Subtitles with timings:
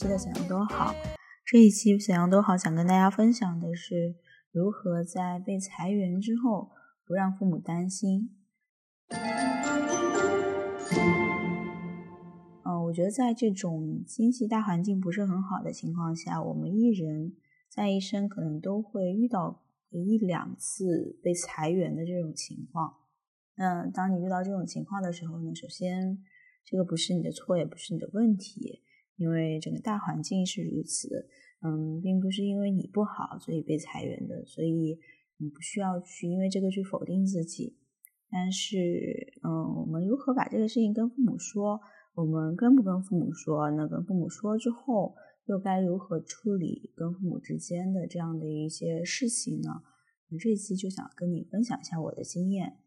[0.00, 0.94] 期的怎样都好。
[1.44, 4.14] 这一期怎样都好，想跟大家分享的是
[4.50, 6.70] 如何在被裁员之后
[7.04, 8.30] 不让父母担心。
[12.64, 17.34] 嗯，我觉得在这种经济大环境不是很好的情况下，我们一人
[17.68, 22.94] 在一生可能都会遇到一两次被裁员的这种情况。
[23.56, 26.24] 那当你遇到这种情况的时候呢，首先
[26.64, 28.82] 这个不是你的错，也不是你的问题。
[29.20, 31.28] 因为整个大环境是如此，
[31.60, 34.98] 嗯，并不是因为你不好所以被裁员的，所以
[35.36, 37.76] 你不需要去因为这个去否定自己。
[38.30, 41.80] 但是，嗯，我们如何把这个事情跟父母说？
[42.14, 43.70] 我们跟不跟父母说？
[43.72, 45.14] 那跟父母说之后，
[45.46, 49.82] 又该如何处理跟父母之间的这样的一些事情呢？
[50.40, 52.78] 这期就想跟你分享一下我的经验。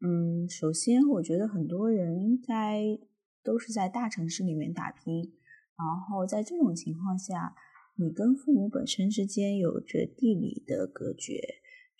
[0.00, 3.00] 嗯，首先，我觉得很多人在
[3.42, 5.32] 都是在大城市里面打拼。
[5.78, 7.54] 然后在这种情况下，
[7.94, 11.40] 你跟父母本身之间有着地理的隔绝，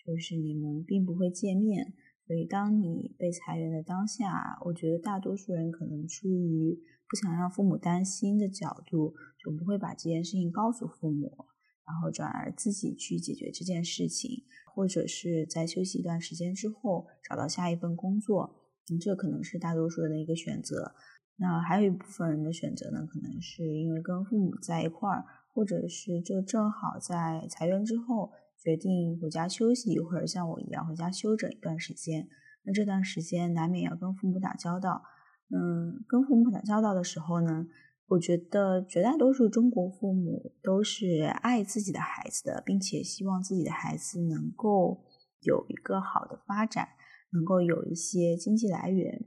[0.05, 1.95] 就是你们并不会见面。
[2.27, 11.47] 所以当你被裁员的当下，我觉得大多数人可能出于不想让父母担心的角度，就不会把这件事情告诉父母，
[11.87, 18.57] 然后转而自己去解决这件事情，或者是在休息一段时间之后找到下一份工作。
[19.01, 20.95] 这可能是大多数人的一个选择。
[21.41, 32.29] 那还有一部分人的选择呢，可能是因为跟父母在一块儿，或者是就正好在裁员之后决定回家休息，或者像我一样回家休整一段时间。
[32.65, 35.03] 那这段时间难免要跟父母打交道。
[35.51, 37.69] 嗯，跟父母打交道的时候呢，
[38.09, 45.05] 我觉得绝大多数中国父母都是爱自己的孩子的，并且希望自己的孩子能够
[45.43, 46.89] 有一个好的发展，
[47.33, 49.25] 能够有一些经济来源。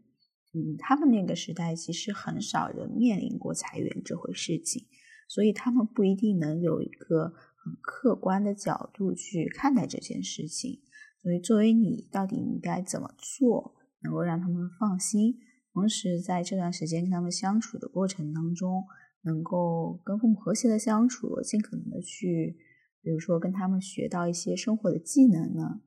[0.54, 4.86] 嗯，他们那个时代其实很少人面临过裁员这回事情，
[5.28, 10.82] 所以他们不一定能有一个很客观的角度去看待这件事情。
[11.22, 15.38] 所以，作为你，到底应该怎么做，能够让他们放心？
[15.72, 18.84] 同时，在这段时间跟他们相处的过程当中，
[19.22, 22.58] 能够跟父母和谐的相处，尽可能的去，
[23.04, 25.82] 比如说跟他们学到一些生活的技能呢？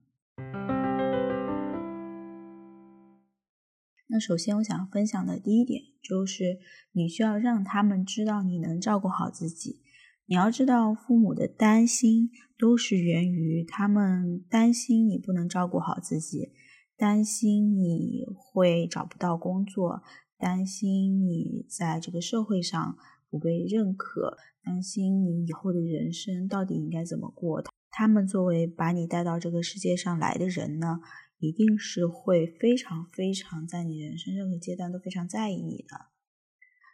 [4.15, 6.61] 那首先，我想分享的第一点就是，
[6.93, 9.81] 你需要让他们知道你能照顾好自己。
[10.27, 16.53] 你要知道，父母的担心都是源于他们担心你不能照顾好自己，
[16.97, 20.01] 担心你会找不到工作，
[20.39, 22.97] 担心你在这个社会上
[23.29, 27.65] 不被认可，担心你以后的人生到底应该怎么过。
[27.91, 31.01] 他们作为把你带到这个世界上来的人呢？
[31.47, 36.07] 一定是会非常非常在你人生任何阶段都非常在意你的，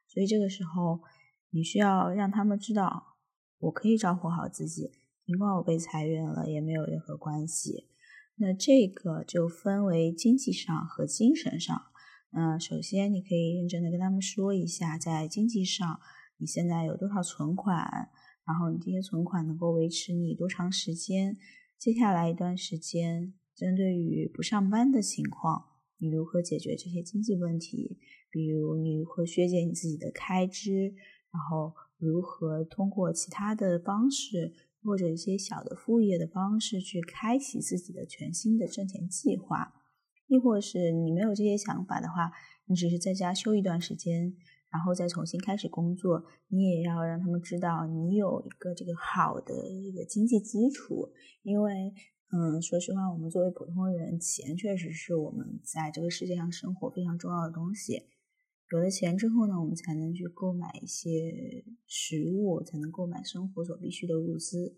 [0.09, 1.00] 所以这个时候
[1.50, 3.16] 你需要让他们知道，
[3.59, 4.91] 我可以照顾好自己，
[5.25, 7.89] 尽管我被裁员了也没有任何关系。
[8.37, 11.81] 那这个就分为经济上和精神上。
[12.31, 16.00] 那首先你可以认真的跟他们说一下，在经济上
[16.39, 18.10] 你现在有多少存款，
[18.44, 21.37] 然后你这些存款能够维持你多长时间，
[21.78, 23.34] 接下来一段时间。
[23.60, 25.66] 针对于不上班的情况，
[25.98, 27.98] 你如何解决这些经济问题？
[28.31, 30.94] 比如你如何削减你自己的开支，
[31.31, 39.75] 然后如何通过其他的方式或者一些小的副业的方式去开启自己的全新的挣钱计划？
[40.27, 42.32] 亦或是你没有这些想法的话，
[42.65, 44.34] 你只是在家休一段时间，
[44.71, 51.10] 然后再重新开始工作，你也要让他们知道你有一个这个好的一个经济基础，
[51.42, 51.92] 因为。
[52.33, 58.04] 嗯，说实话，我们作为普通人，钱确实是我们在这个世界上生活非常重要的东西。
[58.71, 64.77] 有了钱之后呢，我们才能去购买一些食物，才能购买生活所必需的物资，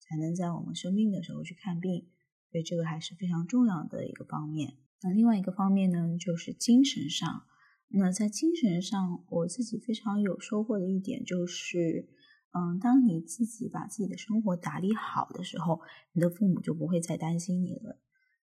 [0.00, 2.06] 才能在我们生病的时候去看病。
[2.50, 4.78] 所以这个还是非常重要的一个方面。
[5.02, 7.44] 那另外一个方面呢，就是精神上。
[7.88, 12.08] 那在精神上，我自己非常有收获的一点就是。
[12.56, 15.80] 嗯，当你自己把自己的生活打理好的时候，
[16.12, 17.98] 你的父母就不会再担心你了。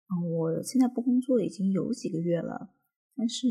[0.07, 2.69] 嗯，我现在不工作已经有几个月了，
[3.17, 3.47] 但是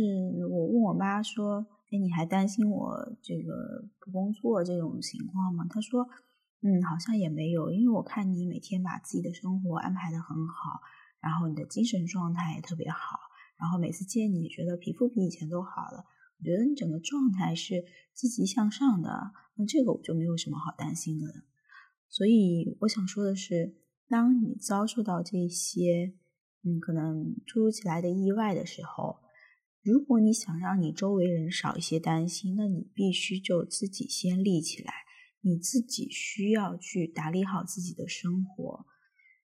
[0.48, 6.08] 我问我妈说：“哎，你还担心我这个不工作这种情况吗？”她说
[6.64, 10.80] ：“嗯，好像也没有，因为我看你每天把自己的生活安排的很好，
[11.20, 13.18] 然后你的精神状态也特别好，
[13.58, 16.06] 然后每次见你觉得皮肤比以前都好了。”
[16.38, 17.84] 我觉得你整个状态是
[18.14, 21.44] 积极向上的，那这个我就没有什么好担心的了。
[22.08, 23.76] 所以我想说的是，
[24.08, 26.14] 当你遭受到这些
[26.62, 29.18] 嗯可能突如其来的意外的时候，
[29.82, 34.92] 如果你想让你周围人少一些担心，那你必须就自己先立起来，
[35.40, 38.86] 你自己需要去打理好自己的生活，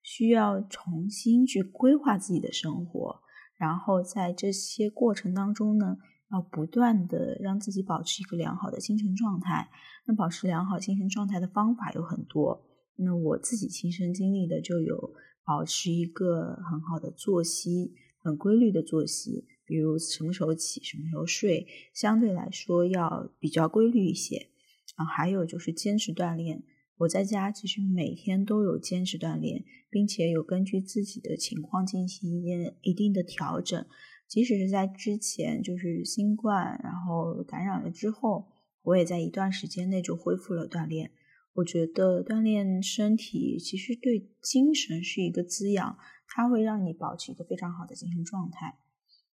[0.03, 3.21] 需要重新去规划自己的生活，
[3.57, 5.99] 然后在这些过程当中呢，
[6.33, 9.69] 要不断的让自己保持一个良好的精神状态。
[10.07, 12.65] 那保持良好精神状态的方法有很多，
[12.97, 15.15] 那我自己亲身经历的就有
[15.45, 19.47] 保持一个很好的作息，很规律的作息。
[19.65, 24.49] 比如什么时候起，什么时候睡，相对来说要比较规律一些
[24.97, 25.05] 啊。
[25.05, 26.65] 还有就是坚持锻炼，
[26.99, 33.87] 我在家其实每天都有坚持锻炼，并且有根据自己的情况进行一定一定的调整。
[34.33, 38.49] 即使是在之前就是新冠然后感染了之后，
[38.81, 41.11] 我也在一段时间内就恢复了锻炼。
[41.53, 48.79] 我觉得锻炼身体其实对精神是一个滋养，它会让你保持一个非常好的精神状态。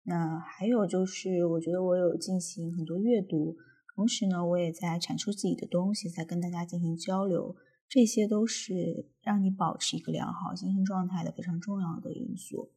[0.01, 3.55] 那还有就是，我觉得我有进行很多阅读，
[3.93, 7.55] 同时呢，我也在产出自己的东西，在跟大家进行交流，
[7.87, 12.71] 这些都是让你保持一个良好精神状态的非常重要的因素。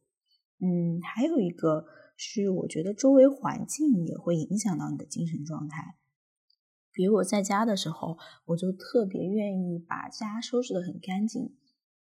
[0.63, 5.95] 嗯，还有一个是，我觉得周围环境也会影响到你的精神状态。
[6.93, 11.55] 比如我在家的时候，我就特别愿意把家收拾得很干净。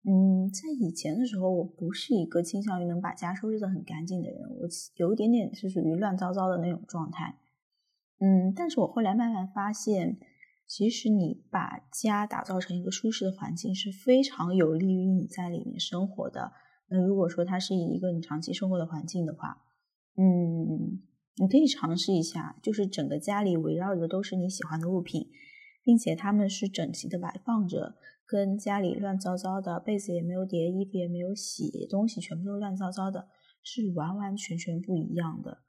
[0.03, 4.67] 嗯，在以前的时候，我不是一个倾向于能把家收拾的很干净的人，我
[4.97, 7.39] 有一点点是属于乱糟糟的那种状态。
[8.19, 10.19] 嗯，但是我后来慢慢发现，
[10.67, 16.53] 其实你把家打造成一个舒适的环境是非常有利于你在里面生活的。
[16.89, 19.63] 那如果说它是一个你长期生活的环境的话，
[20.21, 21.01] 嗯，
[21.37, 25.31] 你可以尝试一下，就是整个家里围绕的都是你喜欢的物品，
[25.83, 27.97] 并且它们是整齐的摆放着。
[28.27, 33.27] 跟家里乱糟糟的，被子也没有叠，衣服也没有洗，东西全部都乱糟糟的，
[33.63, 35.63] 是完完全全不一样的。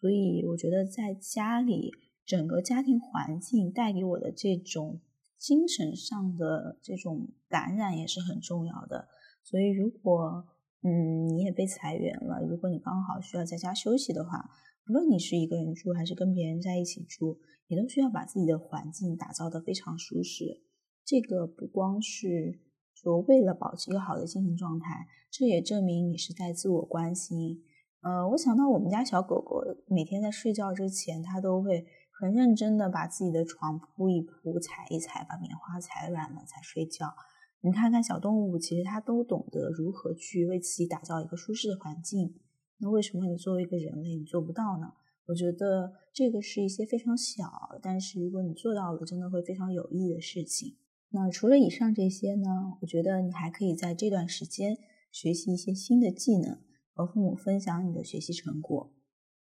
[0.00, 1.92] 所以我觉得在家里，
[2.24, 5.00] 整个家庭环境带给我的这种
[5.38, 9.06] 精神上的这种感染也是很重要的。
[9.44, 10.44] 所以如果
[10.82, 14.48] 嗯你也被裁员了，如果你刚好需要在家休息的话，
[14.88, 20.62] 无论你是一个人住还是跟别人在一起住，你都需要把自己的环境打造的非常舒适。
[21.04, 22.60] 这个不光是
[22.94, 27.64] 说为了保持一个好的精神状态，这也证明你是在自我关心。
[28.00, 31.84] 呃，我想到我们家小狗狗每天在睡觉之前，它都会
[32.20, 37.12] 很认真的把自己的床铺一铺、踩一踩，把棉花踩软了才睡觉。
[37.60, 42.34] 你看看小动物，其实它都懂得如何去为自己打造一个舒适的环境。
[42.78, 44.92] 那为什么你作为一个人类，你做不到呢？
[45.26, 47.50] 我觉得这个是一些非常小，
[47.82, 50.76] 但是如果你做到了，真的会非常有意义的事情。
[51.10, 52.78] 那除了以上这些呢？
[52.80, 54.78] 我觉得你还可以在这段时间
[55.10, 56.60] 学习一些新的技能，
[56.94, 58.92] 和父母分享你的学习成果。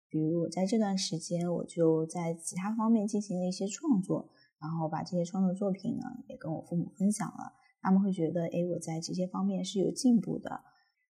[0.08, 7.52] 比如我在这段时间，我就在其他方面进行了一些创作，然后把这些创作作品呢也跟我父母分享了。
[7.86, 10.62] 他们会觉得，哎，我在这些方面是有进步的。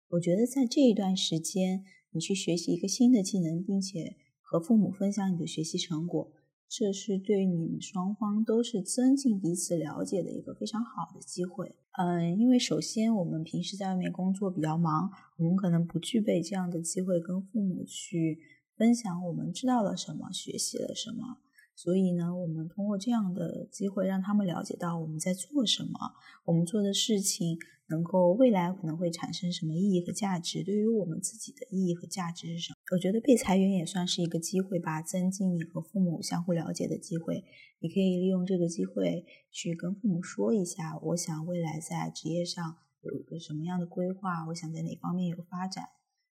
[0.10, 6.34] 我觉得在这一段时间，你去学习一个新的技能，并且和父母分享你的学习成果。
[6.68, 11.78] 这是对你们双方都是增进彼此了解的一个非常好的机会。
[11.94, 18.38] 嗯，因为首先我们平时在外面工作比较忙，我们可能不具备这样的机会跟父母去
[18.76, 21.38] 分享我们知道了什么，学习了什么。
[21.76, 26.00] 所以呢，我们通过这样的机会，让他们了解到我们在做什么，
[26.46, 27.58] 我们做的事情
[27.90, 32.78] 能够未来可能会产生什么意义和价值，对于我们自己的意义和价值是什么？
[32.94, 37.44] 我觉得被裁员也算是一个机会吧，增进你和父母相互了解的机会。
[37.80, 45.90] 你可以利用这个机会去跟父母说一下，我想未来在职业上有一个什么样的规划，我想在哪方面有发展，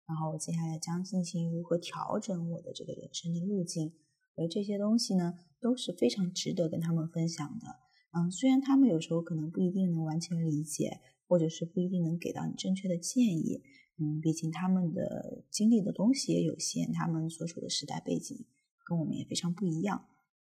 [0.06, 3.92] 然后接下来将进行如何调整我的这个人生的路径。
[4.36, 7.66] 而这些东西呢，都是非常值得跟他们分享的。
[8.12, 13.62] 嗯，虽然他们有时候可能不一定能完全理解，或者是不一定能给到你正确的建议。
[13.98, 18.44] 嗯，毕竟他们的经历的东西也有限，他们所处的时代背景
[18.86, 20.06] 跟我们也非常不一样。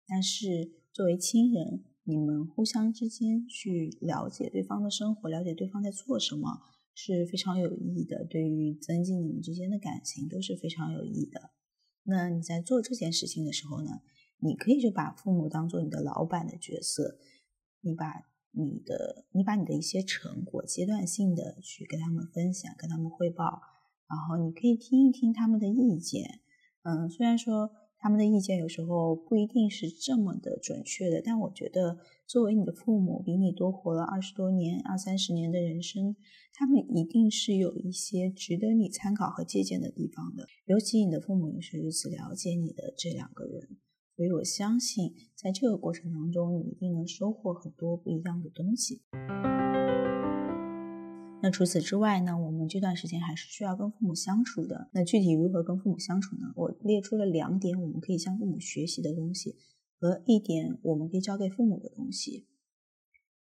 [0.06, 6.62] 但是作为亲人，你们互相之间去了解对方的生活，了解对方在做什么，
[6.94, 8.24] 是非常有意义的。
[8.24, 11.50] 对于增进你们之间的感情，都是非常有意义的。
[12.04, 14.02] 那你在做这件事情的时候呢，
[14.38, 17.18] 你可以就把父母当做你的老板的角色，
[17.80, 23.62] 你把你的你把你的一些成果阶段性的去跟他们分享，跟他们汇报，
[24.08, 26.40] 然后你可以听一听他们的意见。
[26.82, 27.70] 嗯，虽然说
[28.02, 36.16] 他们的意见有时候不一定是这么的准确的，但我觉得作为你的父母，比你多活了二十多年、二三十年的人生，
[36.52, 40.48] 他们一定是有一些值得你参考和借鉴的地方的。
[40.64, 43.68] 尤其你的父母也是如此了解你的这两个人，
[44.16, 49.02] 所以我相信在这个过程当中，你一定能收获很多不一样的东西。
[51.44, 54.88] 那除此之外呢，我们这段时间还是需要跟父母相处的。
[54.92, 56.52] 那具体如何跟父母相处呢？
[56.54, 59.56] 我列出了两点我们可以向父母学习的东西，
[59.98, 62.46] 和一点我们可以交给父母的东西。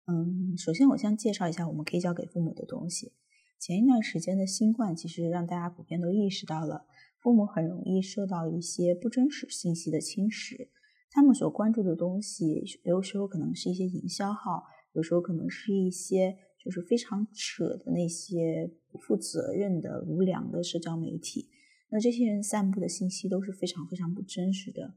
[0.07, 3.13] 嗯，首先我先介绍一下我们可以交给父母的东西。
[3.59, 6.87] 前一段时间的新冠其实让大家普遍都意识到了，
[7.21, 10.71] 父母很容易受到一些不真实信息的侵蚀。
[11.11, 14.63] 他们所关注的东西，有时候可能是一些营销号，
[14.95, 16.39] 有时候可能是一些。
[16.63, 21.49] 就是非常扯的那些不负责任的无良的社交媒体，
[21.89, 24.95] 那这些人散布的信息都是非常非常不真实的。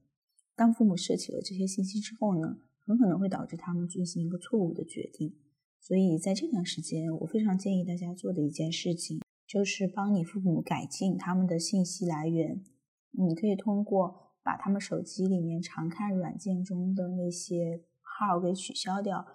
[0.56, 5.36] 当父母摄取了这些信息之后呢，很可能会导致他们进行一个错误的决定。
[5.80, 12.64] 所以在这段时间，我非常建议大家做的一件事情，就是帮你父母改进他们的信息来源。
[13.12, 19.26] 你可以通过把他们手机里面常看软件中的那些号给取消掉。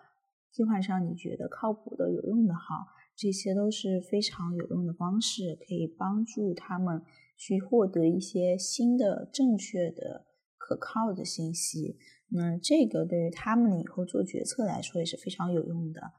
[0.52, 7.02] 替换上你觉得靠谱的、有用的号，这些都是非常有用的方式，可以帮助他们
[7.36, 10.26] 去获得一些新的、正确的、
[10.58, 11.98] 可靠的信息。
[12.28, 16.12] 那这个对于他们以后做决策来说也是非常有用的。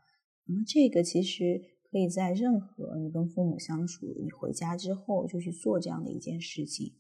[0.46, 6.96] 那么这个其实可以在任何你跟父母相处，你回家之后就去做这样的一件事情。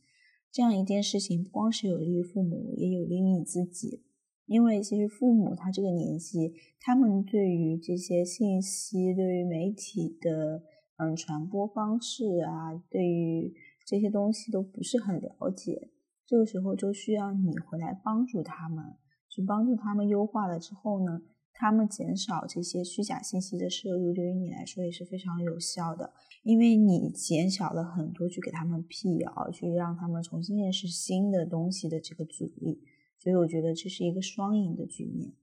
[0.51, 4.03] 这样一件事情不光是有利于父母，也有利于你自己。
[4.51, 10.61] 因为其实父母他这个年纪，他们对于这些信息、对于媒体的
[10.97, 13.53] 嗯传播方式啊，对于
[13.85, 15.89] 这些东西都不是很了解。
[16.27, 18.97] 这个时候就需要你回来帮助他们，
[19.29, 21.21] 去帮助他们优化了之后呢，
[21.53, 26.11] 他们减少这些虚假信息的摄入，对于你来说也是非常有效的。
[26.43, 32.81] 因为你减少了很多去给他们辟谣，去让他们重新认识新的东西的这个阻力。
[33.21, 35.33] 所以我觉得这是一个双赢的局面。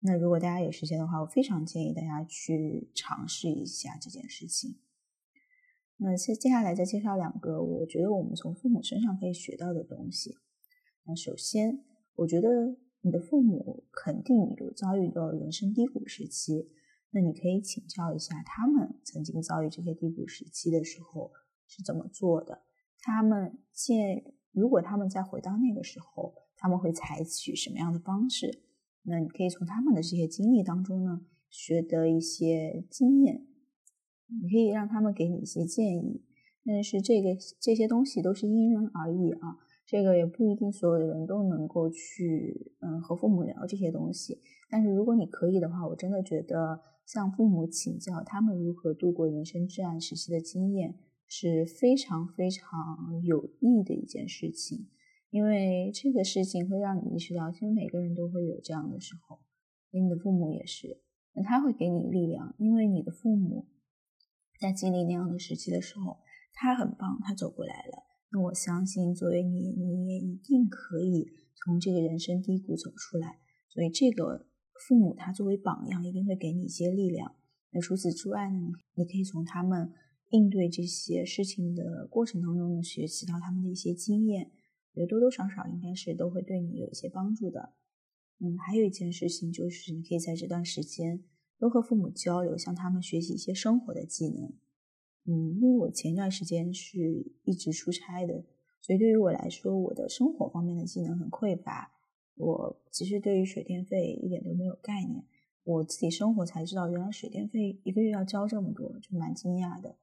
[0.00, 4.80] 那如果大家有时间的话，我非常建议大家去尝试一下这件事情。
[5.98, 10.34] 那接接下来再介绍两个我觉得我们从父母身上可以学到的东西。
[11.04, 11.84] 那首先，
[12.16, 16.72] 我觉得你的父母肯定有遭遇到人生低谷时期，
[17.10, 21.30] 那你可以请教一下他们曾经遭遇这些低谷时期的时候
[21.68, 22.64] 是怎么做的。
[22.98, 26.34] 他们现如果他们再回到那个时候。
[26.56, 28.60] 他们会采取什么样的方式？
[29.02, 33.46] 那你可以从他们的这些经历当中呢，学得一些经验。
[34.28, 36.24] 你可以让他们给你一些建议，
[36.64, 44.40] 但是这个这些东西都是因人而异啊，这个也不一定所有的人都能够去嗯和父母聊这些东西。
[44.68, 50.98] 但是如果你可以的话，我真的觉得向父母请教他们如何度过人生至暗时期的经验
[51.28, 54.88] 是非常非常有益的一件事情。
[55.30, 59.40] 因为这个事情会让你意识到，其实每个人都会有这样的时候，
[59.90, 61.02] 你的父母也是，
[61.34, 63.66] 那他会给你力量，因为你的父母
[64.58, 66.18] 在经历那样的时期的时候，
[66.54, 68.04] 他很棒，他走过来了。
[68.30, 73.38] 那我相信，作为你，你也一定可以从这个人生低谷走出来。
[73.68, 74.46] 所以，这个
[74.88, 77.34] 父母他作为榜样，一定会给你一些力量。
[77.70, 79.92] 那除此之外呢，你可以从他们
[80.30, 84.50] 应对这些事情的过程当中呢，学习到他们的一些经验。
[84.96, 87.74] 也多多少少应该是都会对你有一些帮助的。
[88.38, 91.22] 嗯，还有一件事情就是，你可以在这段时间
[91.58, 94.52] 多和父母交流，向他们学习一些生活的技能。
[95.24, 98.44] 嗯，因为我前段时间是一直出差的，
[98.80, 101.92] 所以对于我来说，我的生活方面的技能很匮乏。
[102.36, 105.24] 我其实对于水电费一点都没有概念，
[105.64, 109.96] 我自己生活才知道，原来水电费一个月要交这么多，就蛮惊讶的。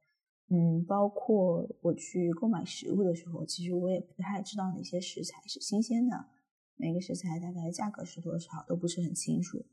[0.50, 6.28] 嗯，包括我去购买食物的时候，其实我也不太知道哪些食材是新鲜的，
[6.76, 9.66] 每个食材大概价格是多少都不是很清楚。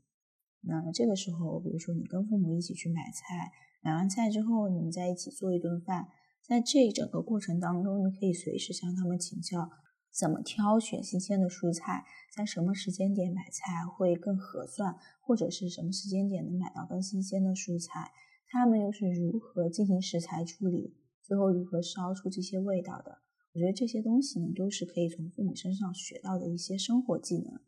[0.61, 3.51] 那这个时候，比如说你跟父母一起去买菜，
[3.81, 6.07] 买完菜之后，你们在一起做一顿饭，
[6.41, 9.69] 在这整个过程当中，你可以随时向他们请教
[10.11, 18.11] 怎么挑选新鲜的蔬菜，在什么时间点买菜会更合算，或者是什么时间点能买到更新鲜的蔬菜。
[18.53, 23.19] 他们又是如何进行食材处理，最后如何烧出这些味道的？
[23.53, 27.61] 我觉得这些东西呢，都是可以从父母身上学到的一些生活技能。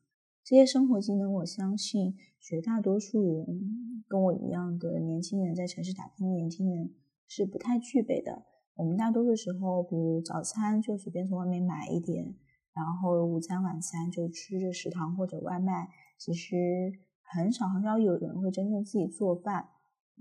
[0.43, 6.93] 这些生活技能，我相信绝大多数人跟我一样的年轻人，在城市打拼的年轻人
[7.29, 8.43] 是不太具备的。
[8.75, 12.35] 我们大多数时候，比如早餐就随便从外面买一点，
[12.73, 15.87] 然后午餐晚餐就吃着食堂或者外卖，
[16.17, 16.57] 其实
[17.21, 19.69] 很少很少有人会真正自己做饭。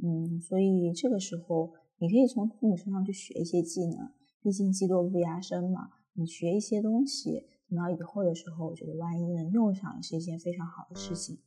[0.01, 5.91] 嗯，所以这个时候你可以从父母身上去学一些技能，毕竟技多不压身嘛。
[6.15, 11.39] 你学一些东西，等到以后的时候，我觉得万一能用上，也是一件非常好的事情。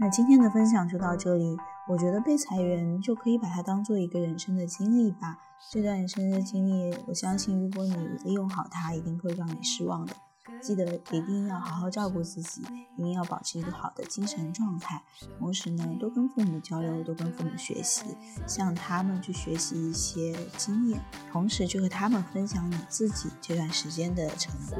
[0.00, 1.56] 那今天的分享就到这里。
[1.88, 5.38] 我觉得被裁员就可以把它当做一个人生的经历吧。
[5.72, 10.12] 这段人生的经历，我相信如果你利用好它，一定会让你失望的。
[10.60, 12.62] 记得一定要好好照顾自己，
[12.96, 15.02] 一定要保持一个好的精神状态。
[15.38, 21.00] 同时呢，多跟父母交流，多跟父母学习，向他们去学习一些经验，
[21.30, 24.78] 同时去和他们分享你自己这段时间的成果。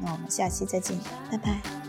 [0.00, 0.98] 那我们下期再见，
[1.30, 1.87] 拜拜。